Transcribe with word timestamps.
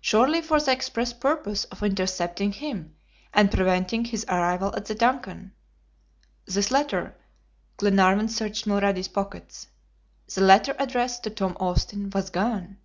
Surely 0.00 0.42
for 0.42 0.58
the 0.60 0.72
express 0.72 1.12
purpose 1.12 1.62
of 1.66 1.80
intercepting 1.80 2.50
him, 2.50 2.96
and 3.32 3.52
preventing 3.52 4.04
his 4.04 4.24
arrival 4.28 4.74
at 4.74 4.86
the 4.86 4.96
DUNCAN. 4.96 5.52
This 6.44 6.72
letter 6.72 7.14
Glenarvan 7.76 8.28
searched 8.30 8.66
Mulrady's 8.66 9.06
pockets. 9.06 9.68
The 10.34 10.40
letter 10.40 10.74
addressed 10.76 11.22
to 11.22 11.30
Tom 11.30 11.56
Austin 11.60 12.10
was 12.12 12.30
gone! 12.30 12.78